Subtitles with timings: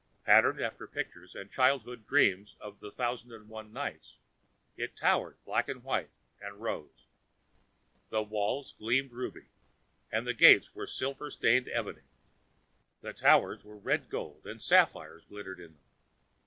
[0.25, 4.17] Patterned after pictures and childhood dreams of the Thousand and One Nights,
[4.75, 6.09] it towered black and white
[6.41, 7.05] and rose.
[8.09, 9.49] The walls were gleaming ruby,
[10.11, 12.07] and the gates were of silver stained ebony.
[13.01, 15.83] The towers were red gold, and sapphires glittered in them.